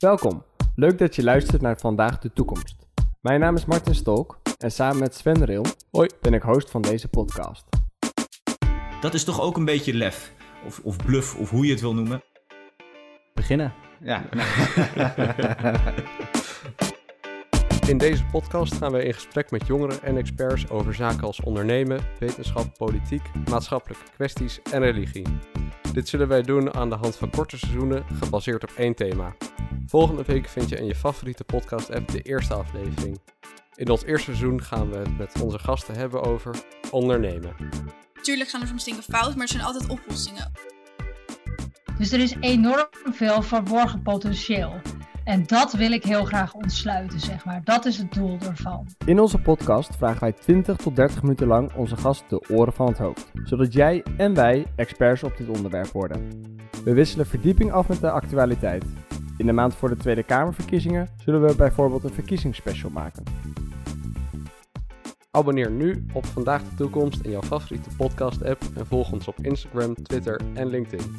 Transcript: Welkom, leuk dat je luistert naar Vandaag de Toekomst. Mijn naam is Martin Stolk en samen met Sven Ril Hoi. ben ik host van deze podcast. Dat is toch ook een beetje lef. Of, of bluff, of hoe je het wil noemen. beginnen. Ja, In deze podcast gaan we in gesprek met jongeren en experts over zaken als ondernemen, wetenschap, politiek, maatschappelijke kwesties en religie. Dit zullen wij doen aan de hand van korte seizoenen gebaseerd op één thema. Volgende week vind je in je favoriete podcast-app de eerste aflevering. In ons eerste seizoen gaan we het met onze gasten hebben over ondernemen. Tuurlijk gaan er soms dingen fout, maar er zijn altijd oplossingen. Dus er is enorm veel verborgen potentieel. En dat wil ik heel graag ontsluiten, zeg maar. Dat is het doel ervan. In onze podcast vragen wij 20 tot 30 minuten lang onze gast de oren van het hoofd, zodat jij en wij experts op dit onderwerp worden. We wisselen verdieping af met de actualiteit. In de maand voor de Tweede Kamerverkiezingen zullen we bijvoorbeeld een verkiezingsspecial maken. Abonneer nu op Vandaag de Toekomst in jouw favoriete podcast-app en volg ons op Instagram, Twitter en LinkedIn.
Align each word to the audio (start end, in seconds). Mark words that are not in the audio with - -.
Welkom, 0.00 0.44
leuk 0.74 0.98
dat 0.98 1.14
je 1.14 1.22
luistert 1.22 1.62
naar 1.62 1.78
Vandaag 1.78 2.18
de 2.18 2.32
Toekomst. 2.32 2.76
Mijn 3.20 3.40
naam 3.40 3.56
is 3.56 3.64
Martin 3.64 3.94
Stolk 3.94 4.38
en 4.58 4.72
samen 4.72 4.98
met 4.98 5.14
Sven 5.14 5.44
Ril 5.44 5.64
Hoi. 5.90 6.08
ben 6.20 6.34
ik 6.34 6.42
host 6.42 6.70
van 6.70 6.82
deze 6.82 7.08
podcast. 7.08 7.64
Dat 9.00 9.14
is 9.14 9.24
toch 9.24 9.40
ook 9.40 9.56
een 9.56 9.64
beetje 9.64 9.94
lef. 9.94 10.32
Of, 10.66 10.80
of 10.82 10.96
bluff, 10.96 11.36
of 11.36 11.50
hoe 11.50 11.66
je 11.66 11.70
het 11.70 11.80
wil 11.80 11.94
noemen. 11.94 12.22
beginnen. 13.34 13.72
Ja, 14.00 14.24
In 17.88 17.98
deze 17.98 18.24
podcast 18.24 18.74
gaan 18.74 18.92
we 18.92 19.04
in 19.04 19.14
gesprek 19.14 19.50
met 19.50 19.66
jongeren 19.66 20.02
en 20.02 20.16
experts 20.16 20.68
over 20.68 20.94
zaken 20.94 21.22
als 21.22 21.40
ondernemen, 21.40 22.00
wetenschap, 22.18 22.76
politiek, 22.76 23.22
maatschappelijke 23.50 24.04
kwesties 24.16 24.62
en 24.72 24.80
religie. 24.80 25.26
Dit 25.92 26.08
zullen 26.08 26.28
wij 26.28 26.42
doen 26.42 26.74
aan 26.74 26.88
de 26.88 26.94
hand 26.94 27.16
van 27.16 27.30
korte 27.30 27.58
seizoenen 27.58 28.04
gebaseerd 28.22 28.62
op 28.62 28.70
één 28.76 28.94
thema. 28.94 29.36
Volgende 29.86 30.22
week 30.26 30.48
vind 30.48 30.68
je 30.68 30.76
in 30.76 30.86
je 30.86 30.94
favoriete 30.94 31.44
podcast-app 31.44 32.08
de 32.08 32.22
eerste 32.22 32.54
aflevering. 32.54 33.20
In 33.74 33.90
ons 33.90 34.04
eerste 34.04 34.24
seizoen 34.24 34.62
gaan 34.62 34.90
we 34.90 34.96
het 34.96 35.18
met 35.18 35.40
onze 35.42 35.58
gasten 35.58 35.94
hebben 35.94 36.22
over 36.22 36.54
ondernemen. 36.90 37.56
Tuurlijk 38.22 38.50
gaan 38.50 38.60
er 38.60 38.66
soms 38.66 38.84
dingen 38.84 39.02
fout, 39.02 39.34
maar 39.34 39.42
er 39.42 39.48
zijn 39.48 39.62
altijd 39.62 39.88
oplossingen. 39.88 40.52
Dus 41.98 42.12
er 42.12 42.20
is 42.20 42.34
enorm 42.40 42.88
veel 43.12 43.42
verborgen 43.42 44.02
potentieel. 44.02 44.80
En 45.24 45.46
dat 45.46 45.72
wil 45.72 45.92
ik 45.92 46.04
heel 46.04 46.24
graag 46.24 46.54
ontsluiten, 46.54 47.20
zeg 47.20 47.44
maar. 47.44 47.60
Dat 47.64 47.84
is 47.84 47.98
het 47.98 48.12
doel 48.12 48.38
ervan. 48.48 48.86
In 49.04 49.20
onze 49.20 49.38
podcast 49.38 49.96
vragen 49.96 50.20
wij 50.20 50.32
20 50.32 50.76
tot 50.76 50.96
30 50.96 51.22
minuten 51.22 51.46
lang 51.46 51.72
onze 51.74 51.96
gast 51.96 52.24
de 52.28 52.48
oren 52.48 52.72
van 52.72 52.86
het 52.86 52.98
hoofd, 52.98 53.30
zodat 53.44 53.72
jij 53.72 54.04
en 54.16 54.34
wij 54.34 54.66
experts 54.76 55.22
op 55.22 55.36
dit 55.36 55.48
onderwerp 55.48 55.86
worden. 55.86 56.30
We 56.84 56.94
wisselen 56.94 57.26
verdieping 57.26 57.72
af 57.72 57.88
met 57.88 58.00
de 58.00 58.10
actualiteit. 58.10 58.84
In 59.36 59.46
de 59.46 59.52
maand 59.52 59.74
voor 59.74 59.88
de 59.88 59.96
Tweede 59.96 60.22
Kamerverkiezingen 60.22 61.08
zullen 61.24 61.46
we 61.46 61.54
bijvoorbeeld 61.56 62.04
een 62.04 62.12
verkiezingsspecial 62.12 62.90
maken. 62.90 63.22
Abonneer 65.30 65.70
nu 65.70 66.06
op 66.12 66.26
Vandaag 66.26 66.62
de 66.62 66.74
Toekomst 66.74 67.20
in 67.20 67.30
jouw 67.30 67.42
favoriete 67.42 67.88
podcast-app 67.96 68.62
en 68.76 68.86
volg 68.86 69.12
ons 69.12 69.28
op 69.28 69.36
Instagram, 69.42 69.94
Twitter 69.94 70.40
en 70.54 70.66
LinkedIn. 70.66 71.16